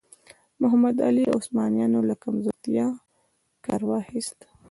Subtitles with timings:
[0.61, 3.01] محمد علي د عثمانیانو له کمزورتیاوو
[3.65, 4.39] کار واخیست.